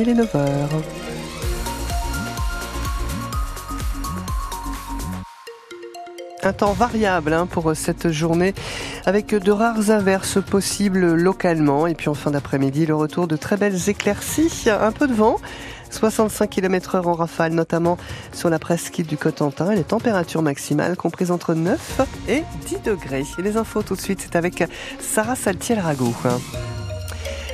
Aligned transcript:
Il 0.00 0.08
est 0.08 0.14
9h. 0.14 0.48
Un 6.42 6.52
temps 6.52 6.72
variable 6.72 7.32
hein, 7.32 7.46
pour 7.46 7.76
cette 7.76 8.10
journée 8.10 8.54
avec 9.06 9.32
de 9.32 9.52
rares 9.52 9.90
averses 9.90 10.42
possibles 10.42 11.14
localement 11.14 11.86
et 11.86 11.94
puis 11.94 12.08
en 12.08 12.14
fin 12.14 12.32
d'après-midi 12.32 12.86
le 12.86 12.96
retour 12.96 13.28
de 13.28 13.36
très 13.36 13.56
belles 13.56 13.88
éclaircies, 13.88 14.68
un 14.68 14.90
peu 14.90 15.06
de 15.06 15.14
vent. 15.14 15.36
65 15.90 16.50
km 16.50 16.96
heure 16.96 17.06
en 17.06 17.12
rafale, 17.14 17.52
notamment 17.52 17.96
sur 18.32 18.50
la 18.50 18.58
presqu'île 18.58 19.06
du 19.06 19.16
Cotentin 19.16 19.70
et 19.70 19.76
les 19.76 19.84
températures 19.84 20.42
maximales 20.42 20.96
comprises 20.96 21.30
entre 21.30 21.54
9 21.54 22.00
et 22.28 22.42
10 22.66 22.78
degrés. 22.84 23.24
Et 23.38 23.42
les 23.42 23.56
infos 23.56 23.84
tout 23.84 23.94
de 23.94 24.00
suite, 24.00 24.22
c'est 24.22 24.34
avec 24.34 24.64
Sarah 24.98 25.36
Saltiel-Rago. 25.36 26.12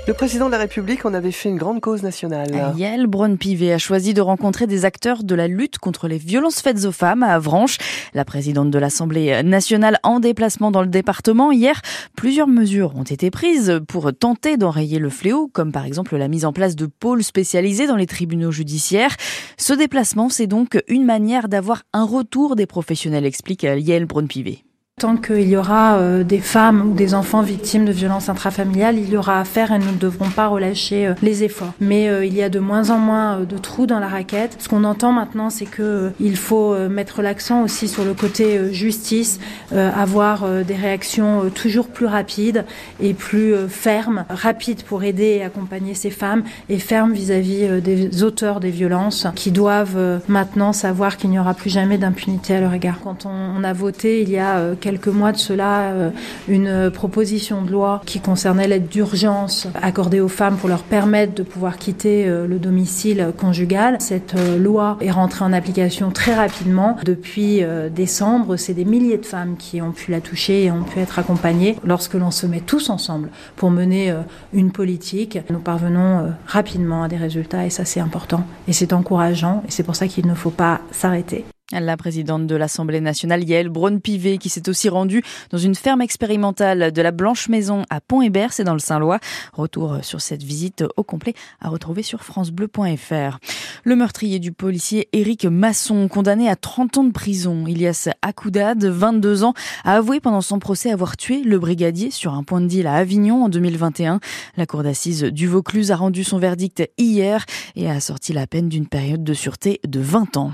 Le 0.06 0.14
président 0.14 0.46
de 0.46 0.52
la 0.52 0.58
République 0.58 1.04
en 1.04 1.14
avait 1.14 1.30
fait 1.30 1.50
une 1.50 1.56
grande 1.56 1.80
cause 1.80 2.02
nationale. 2.02 2.74
Yael 2.76 3.06
Braun-Pivet 3.06 3.72
a 3.72 3.78
choisi 3.78 4.14
de 4.14 4.20
rencontrer 4.20 4.66
des 4.66 4.84
acteurs 4.84 5.22
de 5.22 5.34
la 5.34 5.46
lutte 5.46 5.78
contre 5.78 6.08
les 6.08 6.18
violences 6.18 6.60
faites 6.60 6.84
aux 6.84 6.92
femmes 6.92 7.22
à 7.22 7.34
Avranches. 7.34 7.78
La 8.14 8.24
présidente 8.24 8.70
de 8.70 8.78
l'Assemblée 8.78 9.42
nationale 9.42 9.98
en 10.02 10.18
déplacement 10.18 10.70
dans 10.70 10.82
le 10.82 10.88
département 10.88 11.52
hier, 11.52 11.80
plusieurs 12.16 12.48
mesures 12.48 12.96
ont 12.96 13.04
été 13.04 13.30
prises 13.30 13.80
pour 13.86 14.12
tenter 14.12 14.56
d'enrayer 14.56 14.98
le 14.98 15.10
fléau, 15.10 15.48
comme 15.52 15.70
par 15.70 15.84
exemple 15.84 16.16
la 16.16 16.28
mise 16.28 16.44
en 16.44 16.52
place 16.52 16.76
de 16.76 16.86
pôles 16.86 17.22
spécialisés 17.22 17.86
dans 17.86 17.96
les 17.96 18.06
tribunaux 18.06 18.52
judiciaires. 18.52 19.16
Ce 19.58 19.74
déplacement, 19.74 20.28
c'est 20.28 20.46
donc 20.46 20.82
une 20.88 21.04
manière 21.04 21.48
d'avoir 21.48 21.82
un 21.92 22.04
retour 22.04 22.56
des 22.56 22.66
professionnels, 22.66 23.26
explique 23.26 23.62
Yael 23.62 24.06
Braun-Pivet. 24.06 24.64
Tant 25.00 25.16
qu'il 25.16 25.48
y 25.48 25.56
aura 25.56 25.96
euh, 25.96 26.24
des 26.24 26.40
femmes 26.40 26.90
ou 26.90 26.92
des 26.92 27.14
enfants 27.14 27.40
victimes 27.40 27.86
de 27.86 27.90
violences 27.90 28.28
intrafamiliales, 28.28 28.98
il 28.98 29.08
y 29.08 29.16
aura 29.16 29.40
à 29.40 29.44
faire 29.44 29.72
et 29.72 29.78
nous 29.78 29.92
ne 29.92 29.96
devrons 29.96 30.28
pas 30.28 30.46
relâcher 30.46 31.06
euh, 31.06 31.14
les 31.22 31.42
efforts. 31.42 31.72
Mais 31.80 32.10
euh, 32.10 32.22
il 32.22 32.34
y 32.34 32.42
a 32.42 32.50
de 32.50 32.58
moins 32.58 32.90
en 32.90 32.98
moins 32.98 33.40
de 33.40 33.56
trous 33.56 33.86
dans 33.86 33.98
la 33.98 34.08
raquette. 34.08 34.56
Ce 34.58 34.68
qu'on 34.68 34.84
entend 34.84 35.12
maintenant, 35.12 35.48
c'est 35.48 35.64
que 35.64 36.12
il 36.20 36.36
faut 36.36 36.76
mettre 36.90 37.22
l'accent 37.22 37.62
aussi 37.62 37.88
sur 37.88 38.04
le 38.04 38.12
côté 38.12 38.74
justice, 38.74 39.40
avoir 39.72 40.46
des 40.64 40.74
réactions 40.74 41.48
toujours 41.54 41.88
plus 41.88 42.06
rapides 42.06 42.64
et 43.00 43.14
plus 43.14 43.54
fermes, 43.68 44.24
rapides 44.28 44.82
pour 44.82 45.02
aider 45.02 45.38
et 45.38 45.42
accompagner 45.42 45.94
ces 45.94 46.10
femmes 46.10 46.42
et 46.68 46.78
fermes 46.78 47.12
vis-à-vis 47.12 47.80
des 47.80 48.22
auteurs 48.22 48.60
des 48.60 48.70
violences 48.70 49.26
qui 49.34 49.50
doivent 49.50 50.20
maintenant 50.28 50.72
savoir 50.72 51.16
qu'il 51.16 51.30
n'y 51.30 51.38
aura 51.38 51.54
plus 51.54 51.70
jamais 51.70 51.96
d'impunité 51.96 52.56
à 52.56 52.60
leur 52.60 52.74
égard. 52.74 52.98
Quand 53.02 53.26
on, 53.26 53.64
a 53.64 53.72
voté 53.72 54.22
il 54.22 54.30
y 54.30 54.38
a 54.38 54.74
quelques 54.80 54.89
quelques 54.90 55.06
mois 55.06 55.30
de 55.30 55.36
cela 55.36 55.92
euh, 55.92 56.10
une 56.48 56.90
proposition 56.90 57.62
de 57.62 57.70
loi 57.70 58.02
qui 58.06 58.18
concernait 58.18 58.66
l'aide 58.66 58.88
d'urgence 58.88 59.68
accordée 59.80 60.18
aux 60.18 60.28
femmes 60.28 60.56
pour 60.56 60.68
leur 60.68 60.82
permettre 60.82 61.32
de 61.34 61.44
pouvoir 61.44 61.76
quitter 61.76 62.26
euh, 62.26 62.48
le 62.48 62.58
domicile 62.58 63.32
conjugal. 63.38 63.98
Cette 64.00 64.34
euh, 64.34 64.58
loi 64.58 64.96
est 65.00 65.12
rentrée 65.12 65.44
en 65.44 65.52
application 65.52 66.10
très 66.10 66.34
rapidement. 66.34 66.96
Depuis 67.04 67.62
décembre, 67.94 68.56
c'est 68.56 68.74
des 68.74 68.84
milliers 68.84 69.18
de 69.18 69.26
femmes 69.26 69.56
qui 69.56 69.80
ont 69.80 69.92
pu 69.92 70.10
la 70.10 70.20
toucher 70.20 70.64
et 70.64 70.70
ont 70.70 70.82
pu 70.82 70.98
être 70.98 71.18
accompagnées. 71.18 71.76
Lorsque 71.84 72.14
l'on 72.14 72.30
se 72.30 72.46
met 72.46 72.60
tous 72.60 72.90
ensemble 72.90 73.30
pour 73.56 73.70
mener 73.70 74.14
une 74.52 74.72
politique, 74.72 75.38
nous 75.50 75.58
parvenons 75.58 76.32
rapidement 76.46 77.04
à 77.04 77.08
des 77.08 77.16
résultats 77.16 77.66
et 77.66 77.70
ça 77.70 77.84
c'est 77.84 78.00
important 78.00 78.44
et 78.66 78.72
c'est 78.72 78.92
encourageant 78.92 79.62
et 79.68 79.70
c'est 79.70 79.82
pour 79.82 79.96
ça 79.96 80.08
qu'il 80.08 80.26
ne 80.26 80.34
faut 80.34 80.50
pas 80.50 80.80
s'arrêter. 80.90 81.44
La 81.72 81.96
présidente 81.96 82.48
de 82.48 82.56
l'Assemblée 82.56 83.00
nationale, 83.00 83.44
Yael 83.44 83.68
Braun-Pivet, 83.68 84.38
qui 84.38 84.48
s'est 84.48 84.68
aussi 84.68 84.88
rendue 84.88 85.22
dans 85.50 85.58
une 85.58 85.76
ferme 85.76 86.02
expérimentale 86.02 86.90
de 86.90 87.02
la 87.02 87.12
Blanche 87.12 87.48
Maison 87.48 87.84
à 87.90 88.00
Pont-Hébert, 88.00 88.52
c'est 88.52 88.64
dans 88.64 88.72
le 88.72 88.80
Saint-Lois. 88.80 89.20
Retour 89.52 89.98
sur 90.02 90.20
cette 90.20 90.42
visite 90.42 90.82
au 90.96 91.04
complet 91.04 91.34
à 91.60 91.68
retrouver 91.68 92.02
sur 92.02 92.24
francebleu.fr. 92.24 93.38
Le 93.84 93.96
meurtrier 93.96 94.38
du 94.38 94.52
policier 94.52 95.08
Éric 95.12 95.46
Masson, 95.46 96.06
condamné 96.08 96.48
à 96.48 96.56
30 96.56 96.98
ans 96.98 97.04
de 97.04 97.12
prison. 97.12 97.66
Ilias 97.66 98.08
Akoudad, 98.20 98.84
22 98.84 99.44
ans, 99.44 99.54
a 99.84 99.96
avoué 99.96 100.20
pendant 100.20 100.42
son 100.42 100.58
procès 100.58 100.90
avoir 100.90 101.16
tué 101.16 101.42
le 101.42 101.58
brigadier 101.58 102.10
sur 102.10 102.34
un 102.34 102.42
point 102.42 102.60
de 102.60 102.66
deal 102.66 102.86
à 102.86 102.94
Avignon 102.94 103.44
en 103.44 103.48
2021. 103.48 104.20
La 104.56 104.66
cour 104.66 104.82
d'assises 104.82 105.22
du 105.22 105.46
Vaucluse 105.46 105.90
a 105.90 105.96
rendu 105.96 106.24
son 106.24 106.38
verdict 106.38 106.82
hier 106.98 107.46
et 107.74 107.90
a 107.90 107.94
assorti 107.94 108.32
la 108.32 108.46
peine 108.46 108.68
d'une 108.68 108.86
période 108.86 109.24
de 109.24 109.34
sûreté 109.34 109.80
de 109.86 110.00
20 110.00 110.36
ans. 110.36 110.52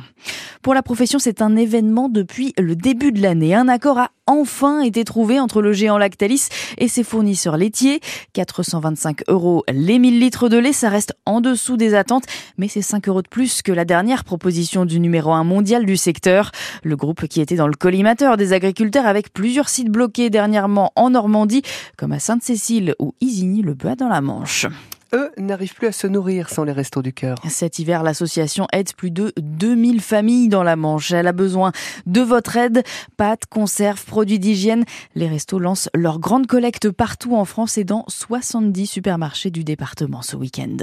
Pour 0.63 0.75
la 0.75 0.83
profession, 0.83 1.19
c'est 1.19 1.43
un 1.43 1.57
événement 1.57 2.09
depuis 2.09 2.53
le 2.59 2.77
début 2.77 3.13
de 3.13 3.21
l'année. 3.21 3.55
Un 3.55 3.69
accord 3.69 3.99
a 3.99 4.11
enfin 4.27 4.81
été 4.81 5.05
trouvé 5.05 5.41
entre 5.41 5.63
le 5.63 5.73
géant 5.73 5.99
Lactalis 5.99 6.49
et 6.79 6.89
ses 6.89 7.05
fournisseurs 7.05 7.57
laitiers. 7.57 8.01
425 8.33 9.23
euros 9.29 9.65
les 9.73 9.99
1000 9.99 10.21
litres 10.21 10.49
de 10.49 10.59
lait, 10.59 10.73
ça 10.73 10.89
reste 10.89 11.15
en 11.27 11.41
dessous 11.41 11.77
des 11.77 11.95
attentes, 11.95 12.25
mais 12.59 12.69
c'est 12.69 12.83
5 12.83 13.09
euros 13.09 13.23
de 13.23 13.29
plus 13.29 13.63
que 13.63 13.73
la 13.73 13.85
dernière 13.85 14.25
proposition 14.25 14.85
du 14.85 15.01
numéro 15.01 15.33
1 15.33 15.45
mondial 15.45 15.87
du 15.87 15.97
secteur. 15.97 16.51
Le 16.83 16.97
groupe 16.97 17.27
qui 17.27 17.41
était 17.41 17.57
dans 17.57 17.69
le 17.69 17.75
collimateur 17.75 18.37
des 18.37 18.53
agriculteurs 18.53 19.07
avec 19.07 19.33
plusieurs 19.33 19.69
sites 19.69 19.91
bloqués 19.91 20.31
dernièrement 20.31 20.93
en 20.97 21.11
Normandie, 21.11 21.63
comme 21.97 22.13
à 22.13 22.19
Sainte-Cécile 22.19 22.95
ou 22.99 23.15
Isigny-le-Bois 23.21 23.97
dans 23.97 24.09
la 24.09 24.21
Manche 24.21 24.67
eux, 25.13 25.31
n'arrivent 25.39 25.75
plus 25.75 25.89
à 25.89 25.93
se 25.93 26.07
nourrir 26.07 26.49
sans 26.49 26.65
les 26.65 26.73
restos 26.73 27.03
du 27.03 27.13
cœur. 27.13 27.37
Cet 27.49 27.79
hiver, 27.79 28.03
l'association 28.03 28.67
aide 28.73 28.93
plus 28.95 29.11
de 29.11 29.33
2000 29.39 30.01
familles 30.01 30.49
dans 30.49 30.63
la 30.63 30.77
Manche. 30.77 31.13
Elle 31.13 31.27
a 31.27 31.33
besoin 31.33 31.73
de 32.07 32.21
votre 32.21 32.57
aide. 32.57 32.83
Pâtes, 33.17 33.47
conserves, 33.47 34.05
produits 34.05 34.39
d'hygiène. 34.39 34.85
Les 35.15 35.29
restos 35.29 35.59
lancent 35.59 35.89
leur 35.95 36.19
grande 36.19 36.47
collecte 36.47 36.91
partout 36.91 37.37
en 37.37 37.45
France 37.45 37.79
et 37.79 37.85
dans 37.85 38.05
70 38.09 38.87
supermarchés 38.87 39.51
du 39.51 39.65
département 39.65 40.23
ce 40.23 40.37
week-end. 40.37 40.77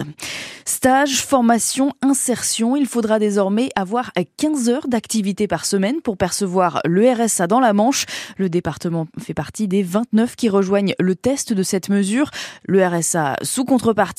Stage, 0.66 1.22
formation, 1.22 1.92
insertion. 2.02 2.76
Il 2.76 2.86
faudra 2.86 3.20
désormais 3.20 3.70
avoir 3.76 4.12
15 4.38 4.70
heures 4.70 4.88
d'activité 4.88 5.48
par 5.48 5.66
semaine 5.66 6.02
pour 6.02 6.18
percevoir 6.18 6.80
le 6.86 7.12
RSA 7.12 7.48
dans 7.48 7.60
la 7.60 7.74
Manche. 7.74 8.06
Le 8.38 8.50
département 8.50 9.08
fait 9.20 9.34
partie 9.34 9.68
des 9.68 9.84
29 9.84 10.36
qui 10.36 10.50
rejoignent 10.50 10.96
le 11.00 11.16
test 11.16 11.54
de 11.54 11.64
cette 11.64 11.90
mesure. 11.90 12.30
Le 12.66 12.86
RSA 12.86 13.36
sous 13.42 13.66
contrepartie 13.66 14.13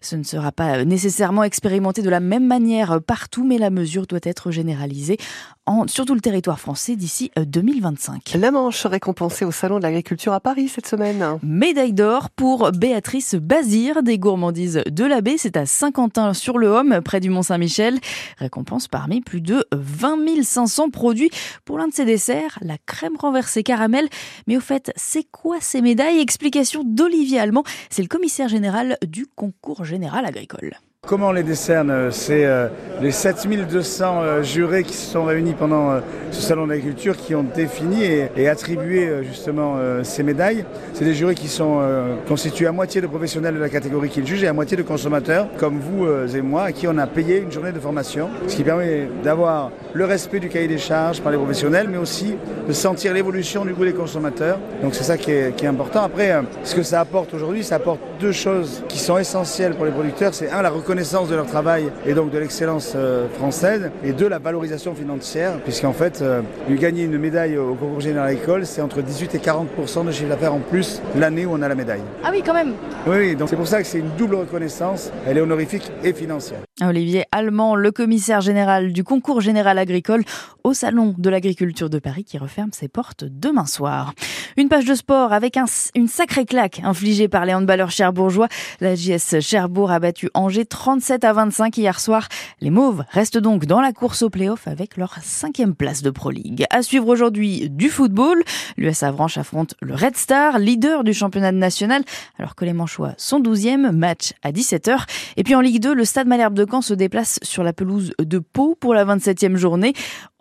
ce 0.00 0.16
ne 0.16 0.22
sera 0.22 0.52
pas 0.52 0.84
nécessairement 0.84 1.42
expérimenté 1.44 2.02
de 2.02 2.10
la 2.10 2.20
même 2.20 2.46
manière 2.46 3.00
partout, 3.02 3.44
mais 3.44 3.58
la 3.58 3.70
mesure 3.70 4.06
doit 4.06 4.20
être 4.22 4.50
généralisée 4.50 5.18
en, 5.66 5.86
sur 5.86 6.04
tout 6.04 6.14
le 6.14 6.20
territoire 6.20 6.60
français 6.60 6.96
d'ici 6.96 7.30
2025. 7.36 8.34
Euh, 8.34 8.38
la 8.38 8.50
Manche 8.50 8.84
récompensée 8.86 9.44
au 9.44 9.50
Salon 9.52 9.78
de 9.78 9.82
l'Agriculture 9.82 10.32
à 10.32 10.40
Paris 10.40 10.68
cette 10.68 10.86
semaine. 10.86 11.38
Médaille 11.42 11.94
d'or 11.94 12.30
pour 12.30 12.70
Béatrice 12.72 13.34
Bazir 13.34 14.02
des 14.02 14.18
gourmandises 14.18 14.82
de 14.86 15.04
la 15.04 15.20
baie. 15.20 15.36
C'est 15.38 15.56
à 15.56 15.66
Saint-Quentin-sur-le-Homme, 15.66 17.00
près 17.02 17.20
du 17.20 17.30
Mont-Saint-Michel. 17.30 17.98
Récompense 18.38 18.88
parmi 18.88 19.20
plus 19.20 19.40
de 19.40 19.64
20 19.72 20.42
500 20.42 20.90
produits 20.90 21.30
pour 21.64 21.78
l'un 21.78 21.88
de 21.88 21.94
ses 21.94 22.04
desserts, 22.04 22.58
la 22.60 22.76
crème 22.86 23.16
renversée 23.18 23.62
caramel. 23.62 24.08
Mais 24.46 24.56
au 24.56 24.60
fait, 24.60 24.92
c'est 24.96 25.24
quoi 25.24 25.58
ces 25.60 25.80
médailles? 25.80 26.20
Explication 26.20 26.82
d'Olivier 26.84 27.40
Allemand. 27.40 27.64
C'est 27.90 28.02
le 28.02 28.08
commissaire 28.08 28.48
général 28.48 28.98
du 29.06 29.26
concours 29.34 29.84
général 29.84 30.24
agricole. 30.24 30.78
Comment 31.06 31.28
on 31.28 31.32
les 31.32 31.42
décerne 31.42 32.10
C'est 32.10 32.46
euh, 32.46 32.68
les 33.02 33.10
7200 33.10 34.22
euh, 34.22 34.42
jurés 34.42 34.84
qui 34.84 34.94
se 34.94 35.12
sont 35.12 35.24
réunis 35.24 35.52
pendant 35.52 35.90
euh, 35.90 36.00
ce 36.30 36.40
salon 36.40 36.66
d'agriculture 36.66 37.14
qui 37.14 37.34
ont 37.34 37.42
défini 37.42 38.04
et, 38.04 38.48
attribué 38.48 39.22
justement 39.22 39.76
ces 40.02 40.22
médailles. 40.22 40.64
C'est 40.92 41.04
des 41.04 41.14
jurés 41.14 41.34
qui 41.34 41.48
sont 41.48 41.80
constitués 42.28 42.66
à 42.66 42.72
moitié 42.72 43.00
de 43.00 43.06
professionnels 43.06 43.54
de 43.54 43.60
la 43.60 43.68
catégorie 43.68 44.08
qu'ils 44.08 44.26
jugent 44.26 44.42
et 44.42 44.48
à 44.48 44.52
moitié 44.52 44.76
de 44.76 44.82
consommateurs, 44.82 45.48
comme 45.58 45.78
vous 45.78 46.06
et 46.06 46.42
moi, 46.42 46.64
à 46.64 46.72
qui 46.72 46.86
on 46.88 46.98
a 46.98 47.06
payé 47.06 47.38
une 47.38 47.52
journée 47.52 47.72
de 47.72 47.78
formation, 47.78 48.28
ce 48.48 48.56
qui 48.56 48.64
permet 48.64 49.08
d'avoir 49.22 49.70
le 49.92 50.04
respect 50.04 50.40
du 50.40 50.48
cahier 50.48 50.68
des 50.68 50.78
charges 50.78 51.20
par 51.20 51.30
les 51.32 51.38
professionnels, 51.38 51.88
mais 51.88 51.98
aussi 51.98 52.34
de 52.66 52.72
sentir 52.72 53.14
l'évolution 53.14 53.64
du 53.64 53.72
goût 53.72 53.84
des 53.84 53.92
consommateurs. 53.92 54.58
Donc 54.82 54.94
c'est 54.94 55.04
ça 55.04 55.16
qui 55.16 55.30
est, 55.30 55.56
qui 55.56 55.64
est, 55.64 55.68
important. 55.68 56.02
Après, 56.02 56.34
ce 56.64 56.74
que 56.74 56.82
ça 56.82 57.00
apporte 57.00 57.32
aujourd'hui, 57.32 57.64
ça 57.64 57.76
apporte 57.76 58.00
deux 58.20 58.32
choses 58.32 58.82
qui 58.88 58.98
sont 58.98 59.18
essentielles 59.18 59.74
pour 59.74 59.84
les 59.84 59.92
producteurs. 59.92 60.34
C'est 60.34 60.50
un, 60.50 60.62
la 60.62 60.70
reconnaissance 60.70 60.93
reconnaissance 60.94 61.28
de 61.28 61.34
leur 61.34 61.46
travail 61.46 61.90
et 62.06 62.14
donc 62.14 62.30
de 62.30 62.38
l'excellence 62.38 62.92
euh, 62.94 63.28
française 63.28 63.90
et 64.04 64.12
de 64.12 64.26
la 64.26 64.38
valorisation 64.38 64.94
financière, 64.94 65.58
puisqu'en 65.64 65.92
fait, 65.92 66.22
euh, 66.22 66.40
gagner 66.70 67.02
une 67.02 67.18
médaille 67.18 67.58
au 67.58 67.74
concours 67.74 68.00
général 68.00 68.28
agricole, 68.28 68.64
c'est 68.64 68.80
entre 68.80 69.02
18 69.02 69.34
et 69.34 69.38
40 69.40 69.68
de 70.06 70.12
chiffre 70.12 70.28
d'affaires 70.28 70.54
en 70.54 70.60
plus 70.60 71.02
l'année 71.16 71.46
où 71.46 71.50
on 71.52 71.62
a 71.62 71.68
la 71.68 71.74
médaille. 71.74 72.02
Ah 72.22 72.28
oui, 72.30 72.44
quand 72.46 72.54
même 72.54 72.74
Oui, 73.08 73.34
donc 73.34 73.48
c'est 73.48 73.56
pour 73.56 73.66
ça 73.66 73.82
que 73.82 73.88
c'est 73.88 73.98
une 73.98 74.14
double 74.16 74.36
reconnaissance. 74.36 75.10
Elle 75.26 75.38
est 75.38 75.40
honorifique 75.40 75.90
et 76.04 76.12
financière. 76.12 76.60
Olivier 76.80 77.24
Allemand, 77.32 77.74
le 77.76 77.90
commissaire 77.90 78.40
général 78.40 78.92
du 78.92 79.02
concours 79.04 79.40
général 79.40 79.78
agricole 79.78 80.24
au 80.64 80.74
Salon 80.74 81.14
de 81.18 81.30
l'agriculture 81.30 81.90
de 81.90 81.98
Paris 81.98 82.24
qui 82.24 82.38
referme 82.38 82.70
ses 82.72 82.88
portes 82.88 83.24
demain 83.24 83.66
soir. 83.66 84.12
Une 84.56 84.68
page 84.68 84.84
de 84.84 84.94
sport 84.94 85.32
avec 85.32 85.56
un, 85.56 85.66
une 85.94 86.08
sacrée 86.08 86.44
claque 86.46 86.80
infligée 86.84 87.28
par 87.28 87.44
les 87.44 87.54
handballeurs 87.54 87.90
cherbourgeois. 87.90 88.48
La 88.80 88.94
JS 88.94 89.40
Cherbourg 89.40 89.90
a 89.90 89.98
battu 89.98 90.30
Angers 90.34 90.64
37 90.84 91.24
à 91.24 91.32
25 91.32 91.78
hier 91.78 91.98
soir. 91.98 92.28
Les 92.60 92.68
Mauves 92.68 93.04
restent 93.08 93.38
donc 93.38 93.64
dans 93.64 93.80
la 93.80 93.94
course 93.94 94.20
au 94.20 94.28
play-off 94.28 94.68
avec 94.68 94.98
leur 94.98 95.16
cinquième 95.22 95.74
place 95.74 96.02
de 96.02 96.10
Pro 96.10 96.30
League. 96.30 96.66
À 96.68 96.82
suivre 96.82 97.08
aujourd'hui 97.08 97.70
du 97.70 97.88
football. 97.88 98.42
L'US 98.76 99.02
Avranches 99.02 99.38
affronte 99.38 99.76
le 99.80 99.94
Red 99.94 100.14
Star, 100.14 100.58
leader 100.58 101.02
du 101.02 101.14
championnat 101.14 101.52
national, 101.52 102.02
alors 102.38 102.54
que 102.54 102.66
les 102.66 102.74
Manchois 102.74 103.14
sont 103.16 103.40
12e, 103.40 103.92
match 103.92 104.34
à 104.42 104.52
17h. 104.52 105.06
Et 105.38 105.42
puis 105.42 105.54
en 105.54 105.62
Ligue 105.62 105.80
2, 105.80 105.94
le 105.94 106.04
Stade 106.04 106.26
Malherbe 106.26 106.52
de 106.52 106.66
Caen 106.70 106.82
se 106.82 106.92
déplace 106.92 107.38
sur 107.42 107.64
la 107.64 107.72
pelouse 107.72 108.12
de 108.18 108.38
Pau 108.38 108.76
pour 108.78 108.92
la 108.92 109.06
27e 109.06 109.56
journée. 109.56 109.94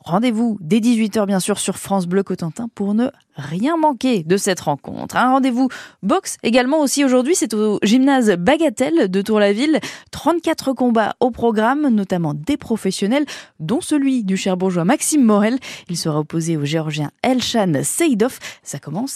Rendez-vous 0.03 0.57
dès 0.59 0.79
18h 0.79 1.25
bien 1.25 1.39
sûr 1.39 1.57
sur 1.59 1.77
France 1.77 2.07
Bleu 2.07 2.23
Cotentin 2.23 2.67
pour 2.75 2.93
ne 2.93 3.07
rien 3.35 3.77
manquer 3.77 4.23
de 4.23 4.37
cette 4.37 4.59
rencontre. 4.59 5.15
Un 5.15 5.31
rendez-vous 5.31 5.69
boxe 6.01 6.37
également 6.43 6.81
aussi 6.81 7.05
aujourd'hui, 7.05 7.35
c'est 7.35 7.53
au 7.53 7.79
gymnase 7.83 8.31
Bagatelle 8.37 9.09
de 9.09 9.21
Tour-la-Ville. 9.21 9.79
34 10.11 10.73
combats 10.73 11.15
au 11.19 11.31
programme, 11.31 11.87
notamment 11.87 12.33
des 12.33 12.57
professionnels, 12.57 13.25
dont 13.59 13.81
celui 13.81 14.23
du 14.23 14.37
cher 14.37 14.57
bourgeois 14.57 14.85
Maxime 14.85 15.23
Morel. 15.23 15.57
Il 15.89 15.97
sera 15.97 16.19
opposé 16.19 16.57
au 16.57 16.65
géorgien 16.65 17.11
Elshan 17.21 17.83
Seidov. 17.83 18.39
Ça 18.61 18.79
commence 18.79 19.11